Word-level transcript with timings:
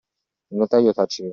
Il 0.49 0.57
notaio 0.57 0.93
taceva. 0.93 1.29